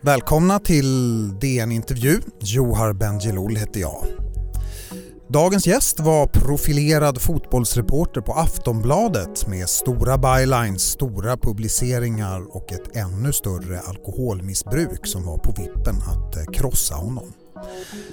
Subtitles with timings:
[0.00, 2.20] Välkomna till DN Intervju.
[2.40, 4.04] Johar Bendjelloul heter jag.
[5.28, 13.32] Dagens gäst var profilerad fotbollsreporter på Aftonbladet med stora bylines, stora publiceringar och ett ännu
[13.32, 17.32] större alkoholmissbruk som var på vippen att eh, krossa honom.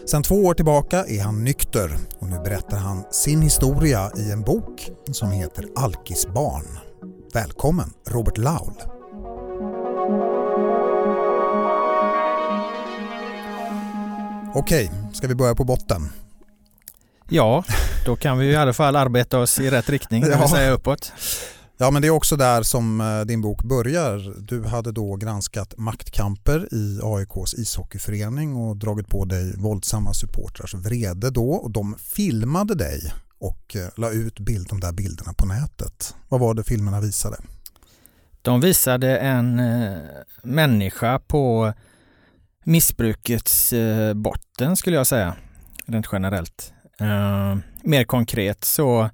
[0.05, 4.41] Sen två år tillbaka är han nykter och nu berättar han sin historia i en
[4.41, 6.80] bok som heter Alkisbarn.
[7.34, 8.95] Välkommen Robert Laul.
[14.58, 16.09] Okej, ska vi börja på botten?
[17.30, 17.63] Ja,
[18.05, 21.13] då kan vi i alla fall arbeta oss i rätt riktning, det vill säga uppåt.
[21.77, 24.34] Ja, men det är också där som eh, din bok börjar.
[24.38, 31.30] Du hade då granskat maktkamper i AIKs ishockeyförening och dragit på dig våldsamma supportrars vrede
[31.30, 36.16] då och de filmade dig och eh, la ut bild, de där bilderna på nätet.
[36.30, 37.38] Vad var det filmerna visade?
[38.41, 39.98] De visade en eh,
[40.44, 41.74] människa på
[42.66, 45.35] missbrukets eh, botten skulle jag säga,
[45.85, 46.74] rent generellt.
[46.99, 49.10] Eh, mer konkret så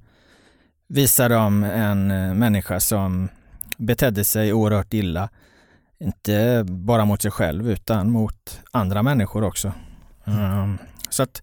[0.87, 3.29] visar de en eh, människa som
[3.77, 5.29] betedde sig oerhört illa.
[5.99, 9.73] Inte bara mot sig själv utan mot andra människor också.
[10.25, 10.77] Mm.
[11.09, 11.41] Så att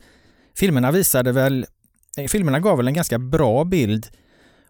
[0.58, 1.66] filmerna visade väl,
[2.18, 4.06] eh, filmerna gav väl en ganska bra bild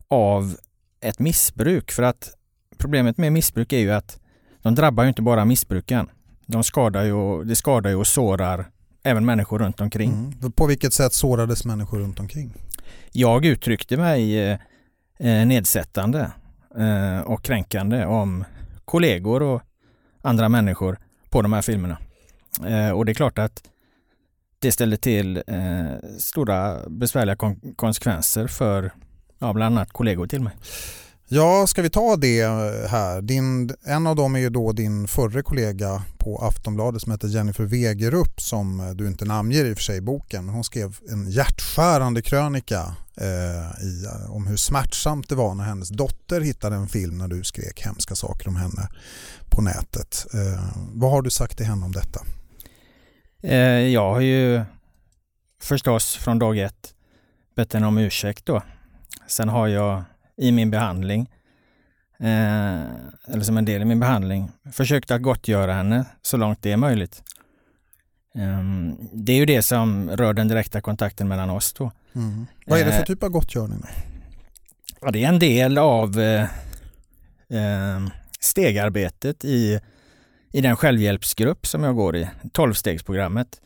[0.08, 0.56] av
[1.00, 2.30] ett missbruk för att
[2.78, 4.20] problemet med missbruk är ju att
[4.62, 6.11] de drabbar ju inte bara missbruken.
[6.48, 8.70] De skadar ju, det skadar ju och sårar
[9.02, 10.10] även människor runt omkring.
[10.10, 10.52] Mm.
[10.52, 12.55] På vilket sätt sårades människor runt omkring?
[13.12, 14.38] Jag uttryckte mig
[15.18, 16.30] eh, nedsättande
[16.77, 18.44] eh, och kränkande om
[18.84, 19.62] kollegor och
[20.22, 20.98] andra människor
[21.30, 21.98] på de här filmerna.
[22.66, 23.62] Eh, och det är klart att
[24.58, 28.92] det ställer till eh, stora besvärliga kon konsekvenser för
[29.38, 30.52] ja, bland annat kollegor till mig.
[31.30, 32.46] Ja, ska vi ta det
[32.88, 33.22] här?
[33.22, 37.64] Din, en av dem är ju då din förre kollega på Aftonbladet som heter Jennifer
[37.64, 40.48] Wegerup som du inte namnger i och för sig i boken.
[40.48, 45.88] Hon skrev en hjärtskärande krönika eh, i, eh, om hur smärtsamt det var när hennes
[45.88, 48.88] dotter hittade en film när du skrek hemska saker om henne
[49.50, 50.27] på nätet.
[50.34, 52.20] Eh, vad har du sagt till henne om detta?
[53.42, 54.62] Eh, jag har ju
[55.62, 56.94] förstås från dag ett
[57.56, 58.62] bett henne om ursäkt då.
[59.27, 60.05] Sen har jag
[60.38, 61.30] i min behandling,
[62.18, 62.82] eh,
[63.26, 66.76] eller som en del i min behandling, försökt att gottgöra henne så långt det är
[66.76, 67.22] möjligt.
[68.34, 71.92] Um, det är ju det som rör den direkta kontakten mellan oss då.
[72.14, 72.46] Mm.
[72.66, 73.82] Vad är det för eh, typ av gottgörning?
[75.00, 76.42] Ja, det är en del av eh,
[77.48, 78.00] eh,
[78.40, 79.80] stegarbetet i,
[80.52, 83.60] i den självhjälpsgrupp som jag går i, tolvstegsprogrammet.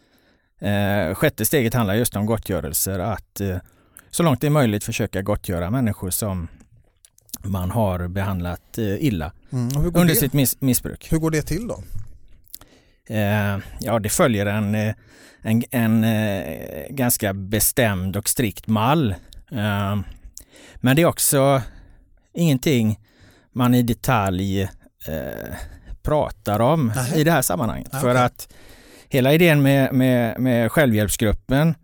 [0.60, 3.56] Eh, sjätte steget handlar just om gottgörelser, att eh,
[4.10, 6.48] så långt det är möjligt försöka gottgöra människor som
[7.44, 9.86] man har behandlat eh, illa mm.
[9.86, 10.14] under det?
[10.14, 11.12] sitt miss missbruk.
[11.12, 11.82] Hur går det till då?
[13.08, 14.94] Eh, ja, det följer en, eh,
[15.42, 16.04] en, en
[16.91, 19.14] ganska bestämd och strikt mall.
[20.76, 21.62] Men det är också
[22.34, 22.98] ingenting
[23.52, 24.69] man i detalj
[26.02, 27.16] pratar om Aha.
[27.16, 27.94] i det här sammanhanget.
[27.94, 28.52] Aha, För att
[29.08, 31.75] hela idén med, med, med självhjälpsgruppen,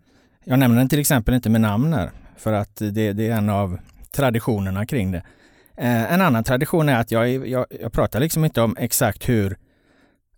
[0.43, 3.49] jag nämner den till exempel inte med namn här, för att det, det är en
[3.49, 3.79] av
[4.11, 5.23] traditionerna kring det.
[5.79, 9.57] Eh, en annan tradition är att jag, jag, jag pratar liksom inte om exakt hur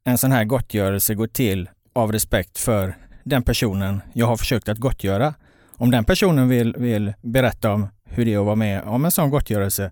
[0.03, 4.77] en sån här gottgörelse går till av respekt för den personen jag har försökt att
[4.77, 5.33] gottgöra.
[5.77, 9.11] Om den personen vill, vill berätta om hur det är att vara med om en
[9.11, 9.91] sån gottgörelse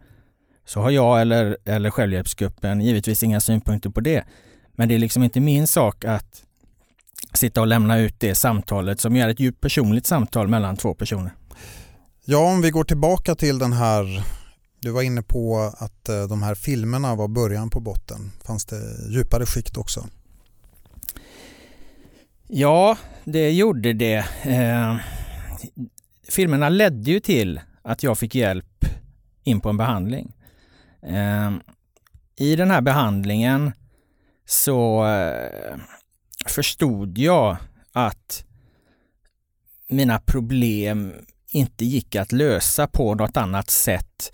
[0.66, 4.24] så har jag eller, eller självhjälpsgruppen givetvis inga synpunkter på det.
[4.76, 6.44] Men det är liksom inte min sak att
[7.34, 11.32] sitta och lämna ut det samtalet som är ett djupt personligt samtal mellan två personer.
[12.26, 14.24] Ja, om vi går tillbaka till den här
[14.80, 18.32] du var inne på att eh, de här filmerna var början på botten.
[18.46, 20.08] Fanns det djupare skikt också?
[22.48, 24.26] Ja, det gjorde det.
[24.44, 24.96] Eh,
[26.30, 28.86] filmerna ledde ju till att jag fick hjälp
[29.44, 30.34] in på en behandling.
[31.02, 31.52] Eh,
[32.36, 33.72] I den här behandlingen
[34.46, 35.78] så eh,
[36.48, 37.58] förstod jag
[37.92, 38.46] att
[39.90, 41.14] mina problem
[41.52, 44.32] inte gick att lösa på något annat sätt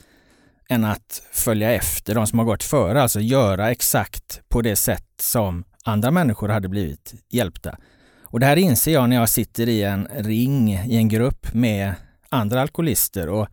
[0.70, 5.08] än att följa efter de som har gått före, alltså göra exakt på det sätt
[5.22, 7.78] som andra människor hade blivit hjälpta.
[8.22, 11.94] Och det här inser jag när jag sitter i en ring i en grupp med
[12.30, 13.48] andra alkoholister och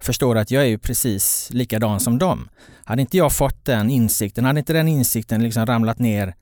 [0.00, 2.48] förstår att jag är ju precis likadan som dem.
[2.84, 6.34] Hade inte jag fått den insikten, hade inte den insikten liksom ramlat ner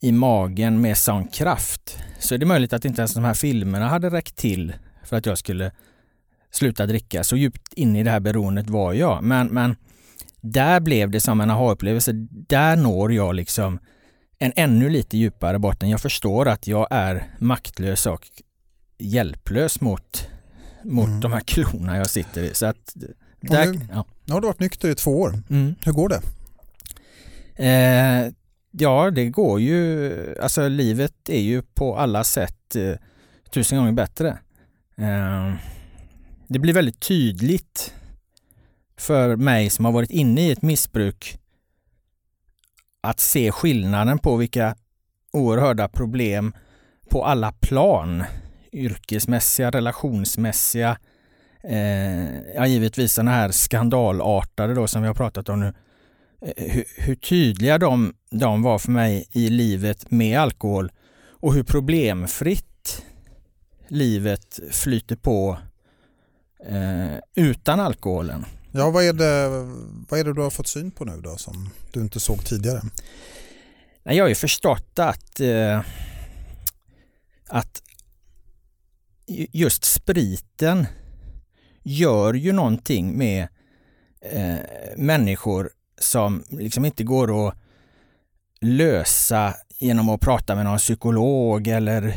[0.00, 3.88] i magen med sån kraft så är det möjligt att inte ens de här filmerna
[3.88, 4.72] hade räckt till
[5.04, 5.72] för att jag skulle
[6.50, 7.24] sluta dricka.
[7.24, 9.22] Så djupt inne i det här beroendet var jag.
[9.22, 9.76] Men, men
[10.40, 12.12] där blev det som en aha-upplevelse.
[12.30, 13.78] Där når jag liksom
[14.38, 15.90] en ännu lite djupare botten.
[15.90, 18.28] Jag förstår att jag är maktlös och
[18.98, 20.28] hjälplös mot,
[20.84, 21.20] mot mm.
[21.20, 22.54] de här klorna jag sitter i.
[22.54, 22.94] Så att,
[23.40, 24.04] där, nu, ja.
[24.24, 25.42] nu har du varit nykter i två år.
[25.50, 25.74] Mm.
[25.84, 26.22] Hur går det?
[27.64, 28.32] Eh,
[28.70, 32.94] ja, det går ju, alltså livet är ju på alla sätt eh,
[33.50, 34.38] tusen gånger bättre.
[34.96, 35.54] Eh,
[36.48, 37.94] det blir väldigt tydligt
[38.96, 41.38] för mig som har varit inne i ett missbruk
[43.00, 44.76] att se skillnaden på vilka
[45.32, 46.52] oerhörda problem
[47.10, 48.24] på alla plan,
[48.72, 50.98] yrkesmässiga, relationsmässiga,
[51.64, 55.74] eh, ja, givetvis sådana här skandalartade då som vi har pratat om nu,
[56.42, 60.92] eh, hur, hur, tydliga de, de var för mig i livet med alkohol
[61.30, 63.04] och hur problemfritt
[63.88, 65.58] livet flyter på
[66.66, 68.44] eh, utan alkoholen.
[68.72, 69.48] Ja, vad är, det,
[70.08, 72.82] vad är det du har fått syn på nu då som du inte såg tidigare?
[74.02, 75.80] Jag har ju förstått att, eh,
[77.48, 77.82] att
[79.52, 80.86] just spriten
[81.82, 83.48] gör ju någonting med
[84.20, 84.56] eh,
[84.96, 85.70] människor
[86.00, 87.54] som liksom inte går att
[88.60, 92.16] lösa genom att prata med någon psykolog eller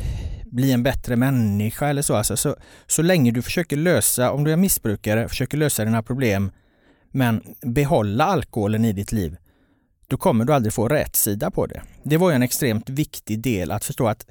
[0.52, 2.16] bli en bättre människa eller så.
[2.16, 2.56] Alltså, så.
[2.88, 6.52] Så länge du försöker lösa, om du är missbrukare, försöker lösa dina problem
[7.12, 9.38] men behålla alkoholen i ditt liv,
[10.08, 11.82] då kommer du aldrig få rätt sida på det.
[12.04, 14.26] Det var en extremt viktig del att förstå att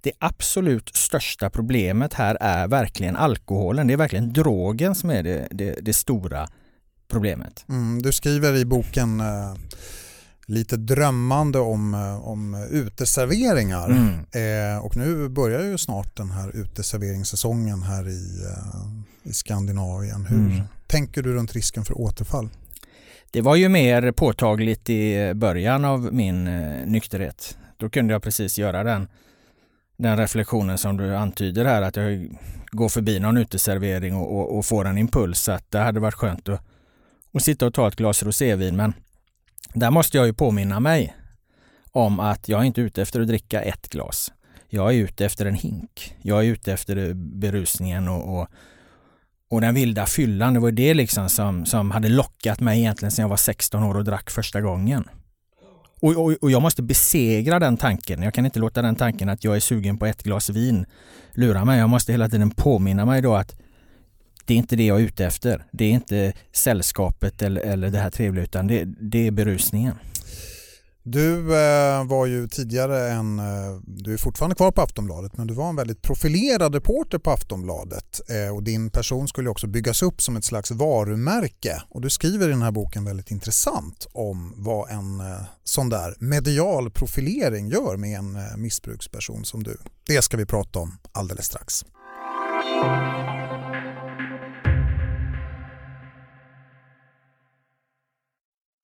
[0.00, 3.86] det absolut största problemet här är verkligen alkoholen.
[3.86, 6.48] Det är verkligen drogen som är det, det, det stora
[7.08, 7.64] problemet.
[7.68, 9.54] Mm, du skriver i boken eh,
[10.50, 13.90] lite drömmande om, eh, om uteserveringar.
[13.90, 14.74] Mm.
[14.74, 20.26] Eh, och nu börjar ju snart den här uteserveringssäsongen här i, eh, i Skandinavien.
[20.26, 20.62] Hur mm.
[20.86, 22.48] tänker du runt risken för återfall?
[23.30, 27.58] Det var ju mer påtagligt i början av min eh, nykterhet.
[27.76, 29.08] Då kunde jag precis göra den,
[29.96, 32.30] den reflektionen som du antyder här, att jag
[32.70, 36.48] går förbi någon uteservering och, och, och får en impuls att det hade varit skönt
[36.48, 36.60] att,
[37.34, 38.76] att sitta och ta ett glas rosévin.
[38.76, 38.92] Men
[39.74, 41.16] där måste jag ju påminna mig
[41.92, 44.32] om att jag är inte ute efter att dricka ett glas.
[44.68, 46.16] Jag är ute efter en hink.
[46.22, 48.48] Jag är ute efter berusningen och, och,
[49.50, 50.54] och den vilda fyllan.
[50.54, 53.96] Det var det liksom som, som hade lockat mig egentligen sedan jag var 16 år
[53.96, 55.08] och drack första gången.
[56.00, 58.22] Och, och, och, jag måste besegra den tanken.
[58.22, 60.86] Jag kan inte låta den tanken att jag är sugen på ett glas vin
[61.32, 61.78] lura mig.
[61.78, 63.56] Jag måste hela tiden påminna mig då att
[64.50, 65.66] det är inte det jag är ute efter.
[65.72, 69.94] Det är inte sällskapet eller, eller det här trevliga utan det, det är berusningen.
[71.02, 73.44] Du eh, var ju tidigare en, eh,
[73.86, 78.20] du är fortfarande kvar på Aftonbladet, men du var en väldigt profilerad reporter på Aftonbladet
[78.28, 81.82] eh, och din person skulle också byggas upp som ett slags varumärke.
[81.88, 86.14] Och du skriver i den här boken väldigt intressant om vad en eh, sån där
[86.18, 89.76] medial profilering gör med en eh, missbruksperson som du.
[90.06, 91.84] Det ska vi prata om alldeles strax.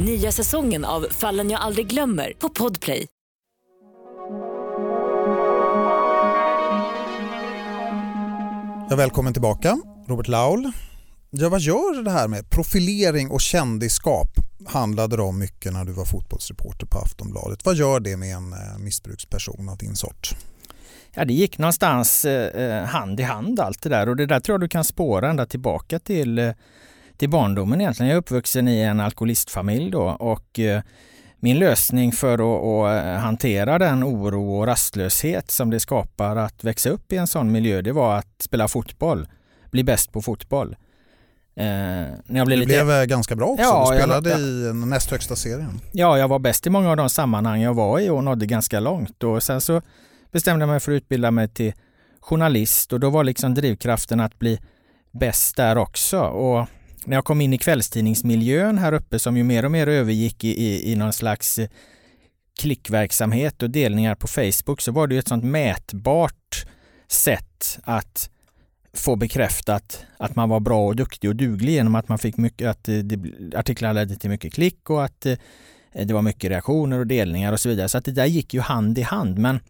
[0.00, 3.06] Nya säsongen av Fallen jag aldrig glömmer på Podplay.
[8.90, 10.72] Ja, välkommen tillbaka, Robert Laul.
[11.30, 14.28] Ja, vad gör det här med profilering och kändisskap?
[14.66, 17.64] handlade det om mycket när du var fotbollsreporter på Aftonbladet.
[17.64, 20.36] Vad gör det med en eh, missbruksperson av din sort?
[21.14, 24.40] Ja, det gick någonstans eh, eh, hand i hand allt det där och det där
[24.40, 26.54] tror jag du kan spåra ända tillbaka till
[27.18, 28.08] eh, till barndomen egentligen.
[28.08, 30.82] Jag är uppvuxen i en alkoholistfamilj då och eh,
[31.40, 36.90] min lösning för att, att, hantera den oro och rastlöshet som det skapar att växa
[36.90, 39.28] upp i en sån miljö, det var att spela fotboll,
[39.70, 40.76] bli bäst på fotboll.
[41.56, 42.84] Eh, när jag blev du lite...
[42.84, 45.80] blev ganska bra också, ja, du spelade jag, i den näst högsta serien.
[45.92, 48.80] Ja, jag var bäst i många av de sammanhang jag var i och nådde ganska
[48.80, 49.24] långt.
[49.24, 49.82] Och sen så
[50.32, 51.72] bestämde jag mig för att utbilda mig till
[52.20, 54.60] journalist och då var liksom drivkraften att bli
[55.12, 56.20] bäst där också.
[56.20, 56.66] Och
[57.08, 60.48] när jag kom in i kvällstidningsmiljön här uppe som ju mer och mer övergick i,
[60.48, 61.68] i, i någon slags eh,
[62.60, 66.66] klickverksamhet och delningar på Facebook så var det ju ett sånt mätbart
[67.08, 68.30] sätt att
[68.92, 72.68] få bekräftat att man var bra och duktig och duglig genom att man fick mycket,
[72.68, 72.96] att eh,
[73.56, 75.36] artiklarna ledde till mycket klick och att eh,
[75.92, 77.88] det var mycket reaktioner och delningar och så vidare.
[77.88, 79.38] Så att det där gick ju hand i hand.
[79.38, 79.60] Men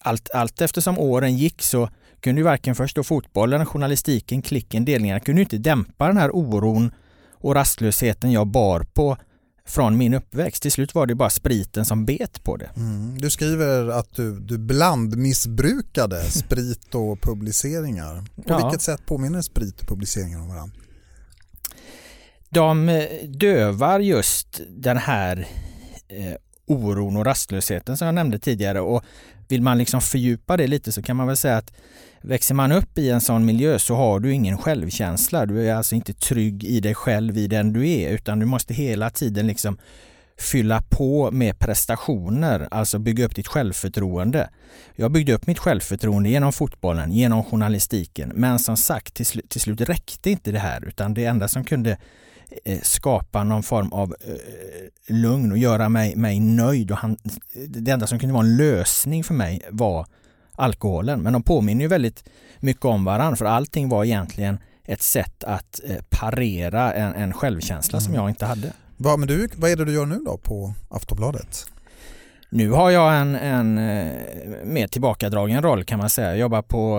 [0.00, 1.88] allt, allt eftersom åren gick så
[2.22, 6.92] kunde ju varken först då fotbollen, journalistiken, klicken, delningarna kunde inte dämpa den här oron
[7.32, 9.16] och rastlösheten jag bar på
[9.64, 10.62] från min uppväxt.
[10.62, 12.70] Till slut var det bara spriten som bet på det.
[12.76, 13.18] Mm.
[13.18, 18.24] Du skriver att du, du blandmissbrukade sprit och publiceringar.
[18.36, 18.56] På ja.
[18.56, 20.76] vilket sätt påminner sprit och publiceringar om varandra?
[22.48, 25.48] De eh, dövar just den här
[26.08, 26.34] eh,
[26.66, 29.04] oron och rastlösheten som jag nämnde tidigare och
[29.48, 31.72] vill man liksom fördjupa det lite så kan man väl säga att
[32.22, 35.46] växer man upp i en sån miljö så har du ingen självkänsla.
[35.46, 38.74] Du är alltså inte trygg i dig själv, i den du är, utan du måste
[38.74, 39.78] hela tiden liksom
[40.38, 44.50] fylla på med prestationer, alltså bygga upp ditt självförtroende.
[44.96, 49.60] Jag byggde upp mitt självförtroende genom fotbollen, genom journalistiken, men som sagt till, sl till
[49.60, 51.98] slut räckte inte det här utan det enda som kunde
[52.64, 56.90] Eh, skapa någon form av eh, lugn och göra mig, mig nöjd.
[56.90, 57.16] Och han,
[57.68, 60.06] det enda som kunde vara en lösning för mig var
[60.56, 61.20] alkoholen.
[61.20, 62.24] Men de påminner ju väldigt
[62.60, 67.98] mycket om varandra för allting var egentligen ett sätt att eh, parera en, en självkänsla
[67.98, 68.04] mm.
[68.04, 68.72] som jag inte hade.
[68.96, 71.66] Va, men du, vad är det du gör nu då på Aftonbladet?
[72.50, 73.74] Nu har jag en, en
[74.64, 76.28] mer tillbakadragen roll kan man säga.
[76.28, 76.98] Jag jobbar på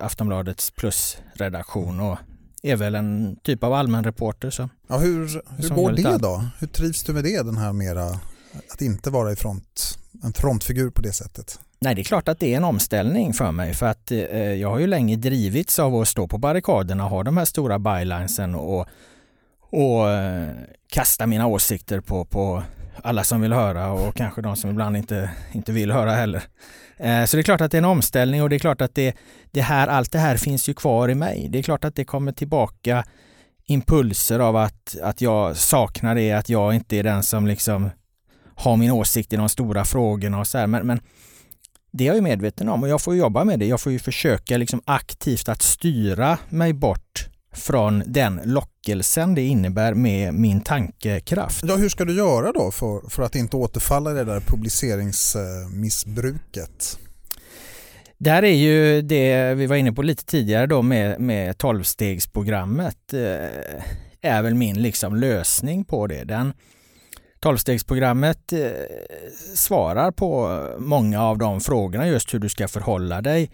[0.00, 2.18] Aftonbladets plusredaktion och
[2.62, 4.50] är väl en typ av allmän reporter.
[4.50, 6.44] Så, ja, hur hur går det då?
[6.58, 8.20] Hur trivs du med det, den här mera,
[8.72, 11.60] att inte vara i front, en frontfigur på det sättet?
[11.82, 14.70] Nej, det är klart att det är en omställning för mig för att eh, jag
[14.70, 18.54] har ju länge drivits av att stå på barrikaderna och ha de här stora bylinesen
[18.54, 18.86] och,
[19.70, 20.48] och eh,
[20.92, 22.62] kasta mina åsikter på, på
[23.02, 26.42] alla som vill höra och kanske de som ibland inte, inte vill höra heller.
[26.96, 28.94] Eh, så det är klart att det är en omställning och det är klart att
[28.94, 29.16] det,
[29.50, 31.48] det här, allt det här finns ju kvar i mig.
[31.50, 33.04] Det är klart att det kommer tillbaka
[33.66, 37.90] impulser av att, att jag saknar det, att jag inte är den som liksom
[38.54, 40.66] har min åsikt i de stora frågorna och så här.
[40.66, 41.00] Men, men
[41.92, 43.66] det är jag ju medveten om och jag får jobba med det.
[43.66, 49.94] Jag får ju försöka liksom aktivt att styra mig bort från den lockelsen det innebär
[49.94, 51.64] med min tankekraft.
[51.68, 56.98] Ja, hur ska du göra då för, för att inte återfalla i det där publiceringsmissbruket?
[58.18, 63.48] Där är ju det vi var inne på lite tidigare då med, med 12-stegsprogrammet eh,
[64.20, 66.24] är väl min liksom lösning på det.
[66.24, 66.52] Den
[67.42, 68.60] Tolvstegsprogrammet eh,
[69.54, 73.50] svarar på många av de frågorna just hur du ska förhålla dig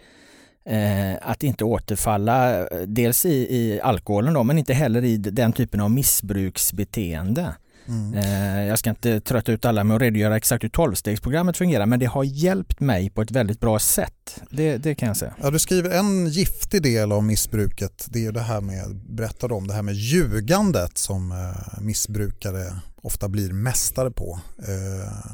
[0.65, 5.53] eh, att inte återfalla eh, dels i, i alkoholen då, men inte heller i den
[5.53, 7.55] typen av missbruksbeteende.
[7.89, 8.13] Mm.
[8.13, 11.99] Eh, jag ska inte trötta ut alla med att redogöra exakt hur tolvstegsprogrammet fungerar men
[11.99, 14.41] det har hjälpt mig på ett väldigt bra sätt.
[14.49, 15.33] Det, det, kan jag säga.
[15.41, 19.67] Ja, du skriver en giftig del av missbruket, det är det här med, berättar om
[19.67, 24.39] det här med ljugandet som eh, missbrukare ofta blir mästare på.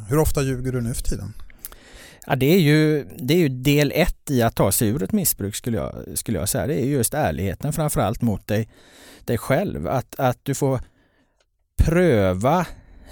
[0.10, 1.34] hur ofta ljuger du nu för tiden?
[2.28, 5.12] Ja, det, är ju, det är ju del ett i att ta sig ur ett
[5.12, 6.68] missbruk skulle jag, skulle jag säga.
[6.68, 8.70] Det är just ärligheten framförallt mot dig,
[9.26, 9.88] dig själv.
[9.88, 10.80] Att, att du får
[11.78, 12.66] pröva,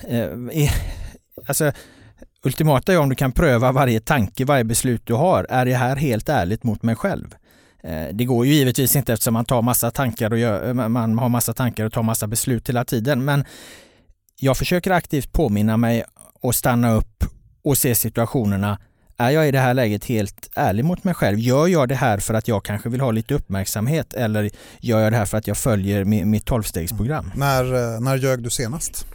[0.07, 0.29] eh,
[1.47, 1.71] alltså
[2.43, 5.45] ultimata är om du kan pröva varje tanke, varje beslut du har.
[5.49, 7.35] Är det här helt ärligt mot mig själv?
[7.83, 11.17] Eh, det går ju givetvis inte eftersom man tar massa tankar och gör, eh, man
[11.17, 13.25] har massa tankar och tar massa beslut hela tiden.
[13.25, 13.45] Men
[14.39, 16.03] jag försöker aktivt påminna mig
[16.41, 17.23] och stanna upp
[17.63, 18.79] och se situationerna
[19.17, 21.39] är jag i det här läget helt ärlig mot mig själv?
[21.39, 25.11] Gör jag det här för att jag kanske vill ha lite uppmärksamhet eller gör jag
[25.13, 27.25] det här för att jag följer mitt tolvstegsprogram?
[27.25, 27.39] Mm.
[27.39, 29.05] När, eh, när ljög du senast?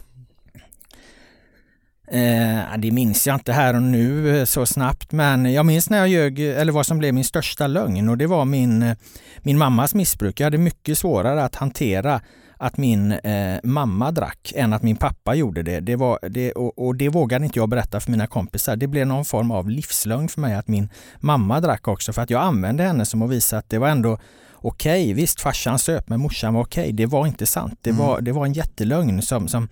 [2.11, 5.97] Eh, det minns jag inte här och nu eh, så snabbt men jag minns när
[5.97, 8.97] jag ljög, eller vad som blev min största lögn och det var min, eh,
[9.37, 10.39] min mammas missbruk.
[10.39, 12.21] Jag hade mycket svårare att hantera
[12.61, 15.79] att min eh, mamma drack än att min pappa gjorde det.
[15.79, 18.75] det, var, det och, och, det vågade inte jag berätta för mina kompisar.
[18.75, 20.89] Det blev någon form av livslögn för mig att min
[21.19, 24.17] mamma drack också för att jag använde henne som att visa att det var ändå
[24.53, 26.81] okej, okay, visst farsan söp men morsan var okej.
[26.81, 26.91] Okay.
[26.91, 27.79] Det var inte sant.
[27.81, 28.05] Det, mm.
[28.05, 29.67] var, det var en jättelögn som, som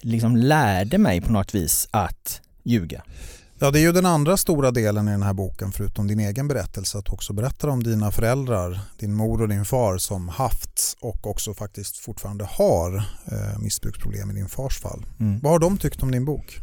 [0.00, 3.02] liksom lärde mig på något vis att ljuga.
[3.58, 6.48] Ja, det är ju den andra stora delen i den här boken förutom din egen
[6.48, 11.26] berättelse att också berättar om dina föräldrar, din mor och din far som haft och
[11.26, 15.06] också faktiskt fortfarande har eh, missbruksproblem i din fars fall.
[15.20, 15.40] Mm.
[15.40, 16.58] Vad har de tyckt om din bok?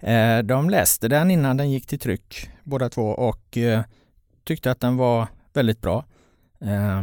[0.00, 3.82] Eh, de läste den innan den gick till tryck båda två och eh,
[4.44, 6.04] tyckte att den var väldigt bra.
[6.60, 7.02] Eh,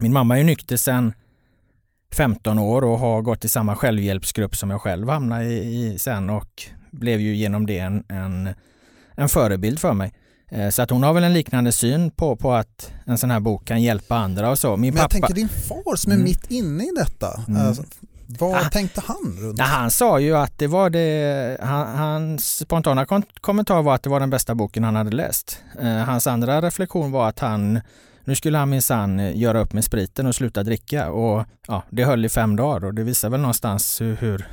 [0.00, 1.12] min mamma är nykter sedan
[2.12, 6.30] 15 år och har gått i samma självhjälpsgrupp som jag själv hamnade i, i sen
[6.30, 8.48] och blev ju genom det en, en,
[9.14, 10.12] en förebild för mig.
[10.50, 13.40] Eh, så att hon har väl en liknande syn på, på att en sån här
[13.40, 14.76] bok kan hjälpa andra och så.
[14.76, 16.24] Min Men jag tänker din far som är mm.
[16.24, 17.40] mitt inne i detta.
[17.48, 17.66] Mm.
[17.66, 17.82] Alltså,
[18.26, 18.68] Vad Ah.
[18.70, 23.06] tänkte han runt Nej, han sa ju att det var det, han, hans spontana
[23.40, 25.58] kommentar var att det var den bästa boken han hade läst.
[25.80, 27.80] Eh, hans andra reflektion var att han,
[28.24, 32.24] nu skulle han minsann göra upp med spriten och sluta dricka och ja, det höll
[32.24, 34.48] i fem dagar och det visar väl någonstans hur, hur,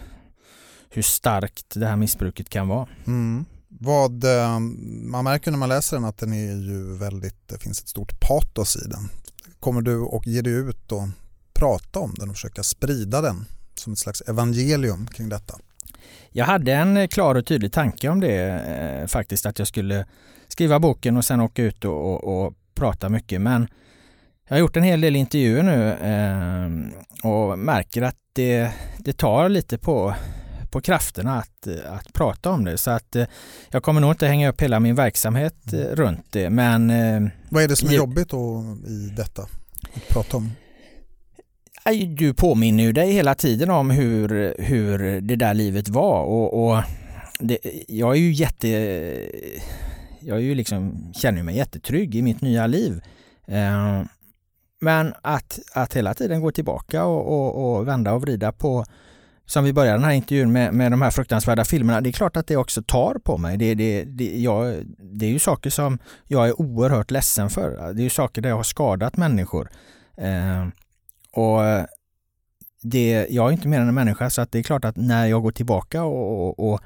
[0.96, 2.88] hur starkt det här missbruket kan vara.
[3.08, 3.46] Mm.
[3.68, 4.60] Vad, eh,
[5.04, 8.20] man märker när man läser den att den är ju väldigt, det finns ett stort
[8.20, 9.10] patos i den.
[9.60, 11.08] Kommer du och ge dig ut och
[11.54, 15.56] prata om den och försöka sprida den som ett slags evangelium kring detta?
[16.30, 20.06] Jag hade en klar och tydlig tanke om det eh, faktiskt, att jag skulle
[20.48, 23.42] skriva boken och sen åka ut och, och, och prata mycket.
[23.42, 23.68] Men
[24.48, 29.50] jag har gjort en hel del intervjuer nu eh, och märker att det, det tar
[29.50, 30.16] lite på,
[30.76, 32.78] på krafterna att, att prata om det.
[32.78, 33.26] Så att eh,
[33.72, 36.50] jag kommer nog inte hänga upp hela min verksamhet eh, runt det.
[36.50, 37.98] Men eh, Vad är det som är Jo.
[37.98, 39.42] jobbigt då i detta?
[39.42, 40.52] Att prata om?
[42.18, 46.84] Du påminner ju dig hela tiden om hur, hur det där livet var och, och
[47.40, 48.68] det, jag är ju jätte...
[50.20, 53.02] Jag är ju liksom, känner mig jättetrygg i mitt nya liv.
[54.82, 58.86] Men att, att hela tiden gå tillbaka och, och, och vända och vrida på,
[59.46, 62.38] som vi började den här intervjun med, med de här fruktansvärda filmerna, det är klart
[62.38, 63.58] att det också tar på mig.
[63.58, 67.94] Det, det, det, jag, det är ju saker som jag är oerhört ledsen för.
[67.94, 69.70] Det är ju saker där jag har skadat människor.
[70.18, 70.68] Eh,
[71.32, 71.62] och
[72.82, 75.26] det, jag är inte mer än en människa så att det är klart att när
[75.26, 76.82] jag går tillbaka och, och, och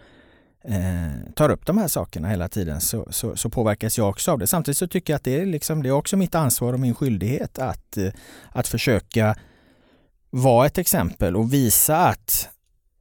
[0.63, 4.39] eh, tar upp de här sakerna hela tiden så, så, så påverkas jag också av
[4.39, 4.47] det.
[4.47, 6.95] Samtidigt så tycker jag att det är, liksom, det är också mitt ansvar och min
[6.95, 8.11] skyldighet att, eh,
[8.51, 9.35] att försöka
[10.29, 12.49] vara ett exempel och visa att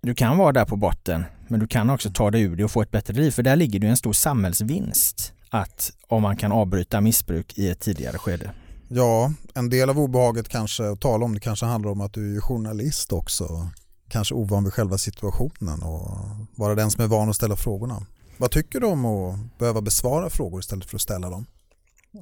[0.01, 2.71] du kan vara där på botten men du kan också ta dig ur det och
[2.71, 3.31] få ett bättre liv.
[3.31, 7.81] För där ligger det en stor samhällsvinst att om man kan avbryta missbruk i ett
[7.81, 8.51] tidigare skede.
[8.89, 12.37] Ja, en del av obehaget kanske att tala om det kanske handlar om att du
[12.37, 13.69] är journalist också.
[14.09, 16.11] Kanske ovan vid själva situationen och
[16.55, 18.07] vara den som är van att ställa frågorna.
[18.37, 21.47] Vad tycker du om att behöva besvara frågor istället för att ställa dem?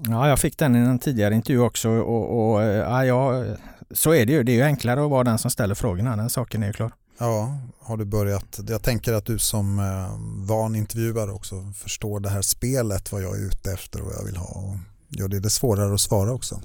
[0.04, 3.44] Ja, jag fick den i en tidigare intervju också och, och ja, ja,
[3.90, 4.42] så är det ju.
[4.42, 6.92] Det är ju enklare att vara den som ställer frågorna, den saken är ju klar.
[7.18, 8.60] Ja, har du börjat?
[8.68, 13.36] Jag tänker att du som eh, van intervjuare också förstår det här spelet, vad jag
[13.36, 14.46] är ute efter och vad jag vill ha.
[14.46, 14.76] Och
[15.08, 16.60] gör det, det svårare att svara också.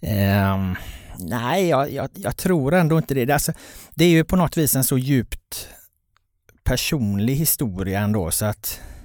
[0.00, 0.74] Ehm,
[1.18, 3.24] nej, jag, jag, jag tror ändå inte det.
[3.24, 3.52] Det, alltså,
[3.94, 5.68] det är ju på något vis en så djupt
[6.64, 8.97] personlig historia ändå så att eh,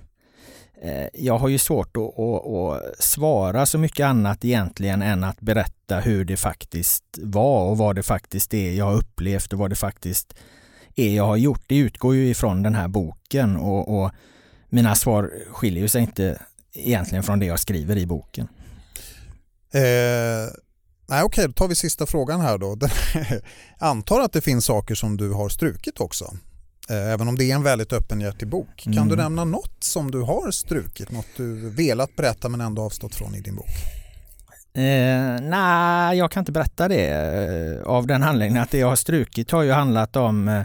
[0.83, 5.41] Eh, jag har ju svårt att, att, att svara så mycket annat egentligen än att
[5.41, 9.69] berätta hur det faktiskt var och vad det faktiskt är jag har upplevt och vad
[9.69, 10.35] det faktiskt
[10.95, 11.63] är jag har gjort.
[11.67, 14.11] Det utgår ju ifrån den här boken och, och
[14.69, 16.41] mina svar skiljer sig inte
[16.73, 18.47] egentligen från det jag skriver i boken.
[19.73, 20.51] Eh,
[21.09, 22.77] nej, okej, då tar vi sista frågan här då.
[23.77, 26.33] Antar att det finns saker som du har strukit också.
[26.89, 28.67] Eh, även om det är en väldigt öppenhjärtig bok.
[28.83, 29.07] Kan Mm.
[29.09, 31.11] du nämna något som du har strukit?
[31.11, 33.67] Något du velat berätta men ändå avstått från i din bok?
[34.75, 37.07] Eh, Nej, jag kan inte berätta det
[37.81, 40.61] eh, av den anledningen att det jag har strukit har ju handlat om eh,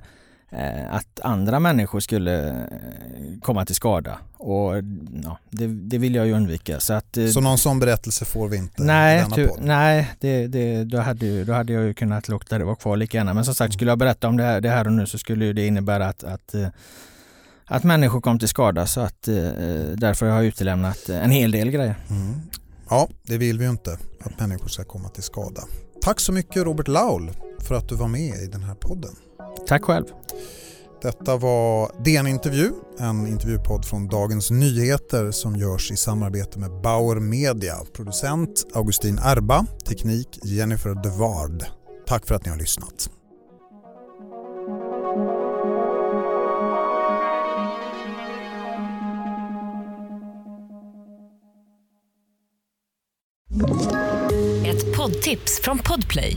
[0.91, 4.77] att andra människor skulle eh, komma till skada och
[5.25, 6.81] ja, det, det vill jag ju undvika.
[6.81, 9.59] Så att, eh, Så någon sån berättelse får vi inte nej, denna ty, podd?
[9.61, 13.19] nej det, det, då, hade, då hade jag ju kunnat låta det vara kvar lika
[13.19, 13.35] gärna.
[13.35, 15.53] Men som sagt, skulle jag berätta om det här, det här och nu så skulle
[15.53, 16.69] det innebära att, att, eh,
[17.65, 18.87] att människor kom till skada.
[18.87, 19.35] Så att, eh,
[19.95, 21.95] därför har jag utelämnat en hel del grejer.
[22.11, 22.41] Mm.
[22.91, 25.63] Ja, det vill vi ju inte, att människor ska komma till skada.
[26.03, 27.31] Tack så mycket Robert Laul
[27.61, 29.11] för att du var med i den här podden.
[29.67, 30.05] Tack själv.
[31.03, 37.21] Detta var DN Intervju, en intervjupodd från Dagens Nyheter som görs i samarbete med Bauer
[37.21, 37.75] Media.
[37.93, 41.65] Producent Augustin Erba, teknik Jennifer Devard.
[42.07, 43.11] Tack för att ni har lyssnat.
[54.67, 56.37] Ett poddtips från Podplay.